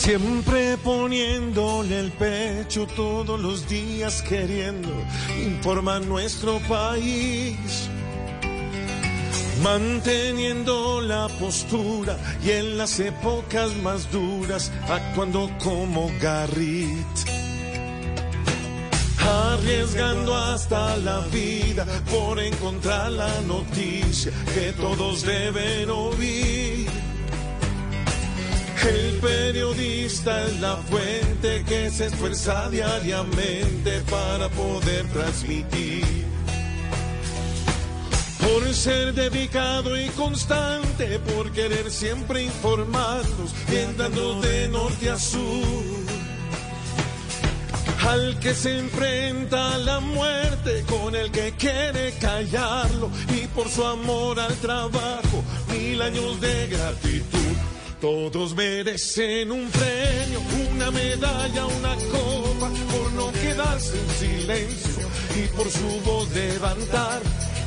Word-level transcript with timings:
Siempre 0.00 0.78
poniéndole 0.78 2.00
el 2.00 2.10
pecho 2.12 2.86
todos 2.96 3.38
los 3.38 3.68
días 3.68 4.22
queriendo 4.22 4.88
informar 5.44 6.00
nuestro 6.06 6.58
país. 6.60 7.90
Manteniendo 9.62 11.02
la 11.02 11.28
postura 11.28 12.16
y 12.42 12.50
en 12.50 12.78
las 12.78 12.98
épocas 12.98 13.76
más 13.82 14.10
duras 14.10 14.72
actuando 14.88 15.50
como 15.62 16.10
Garrit. 16.18 17.18
Arriesgando 19.18 20.34
hasta 20.34 20.96
la 20.96 21.20
vida 21.26 21.84
por 22.10 22.40
encontrar 22.40 23.12
la 23.12 23.38
noticia 23.42 24.32
que 24.54 24.72
todos 24.72 25.20
deben. 25.26 25.90
El 28.90 29.20
periodista 29.20 30.46
es 30.46 30.60
la 30.60 30.76
fuente 30.76 31.64
que 31.64 31.90
se 31.90 32.06
esfuerza 32.06 32.68
diariamente 32.70 34.00
para 34.10 34.48
poder 34.48 35.06
transmitir. 35.12 36.26
Por 38.40 38.74
ser 38.74 39.14
dedicado 39.14 39.96
y 39.96 40.08
constante, 40.08 41.20
por 41.20 41.52
querer 41.52 41.88
siempre 41.88 42.42
informarnos, 42.42 43.54
viendo 43.68 44.40
de 44.40 44.68
norte 44.68 45.08
a 45.08 45.18
sur. 45.18 46.00
Al 48.08 48.40
que 48.40 48.54
se 48.54 48.76
enfrenta 48.76 49.74
a 49.74 49.78
la 49.78 50.00
muerte, 50.00 50.84
con 50.88 51.14
el 51.14 51.30
que 51.30 51.52
quiere 51.52 52.12
callarlo, 52.20 53.08
y 53.40 53.46
por 53.54 53.68
su 53.68 53.86
amor 53.86 54.40
al 54.40 54.54
trabajo, 54.56 55.44
mil 55.72 56.02
años 56.02 56.40
de 56.40 56.66
gratitud. 56.66 57.39
Todos 58.00 58.54
merecen 58.54 59.52
un 59.52 59.68
premio, 59.68 60.40
una 60.72 60.90
medalla, 60.90 61.66
una 61.66 61.94
copa, 61.96 62.70
por 62.90 63.12
no 63.12 63.30
quedarse 63.32 63.92
en 63.94 64.10
silencio 64.18 65.08
y 65.36 65.46
por 65.54 65.70
su 65.70 66.00
voz 66.04 66.30
levantar. 66.30 67.20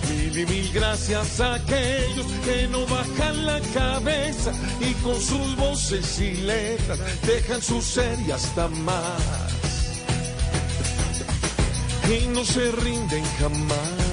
Mil 0.10 0.40
y 0.40 0.46
mil 0.48 0.72
gracias 0.74 1.40
a 1.40 1.54
aquellos 1.54 2.26
que 2.46 2.68
no 2.68 2.84
bajan 2.88 3.46
la 3.46 3.60
cabeza 3.76 4.52
y 4.80 4.94
con 5.04 5.22
sus 5.22 5.56
voces 5.56 6.20
y 6.20 6.34
letras 6.34 7.00
dejan 7.28 7.62
su 7.62 7.80
ser 7.80 8.18
y 8.28 8.32
hasta 8.32 8.68
más. 8.70 9.22
Y 12.10 12.28
no 12.30 12.44
se 12.44 12.72
rinden 12.72 13.24
jamás. 13.40 14.13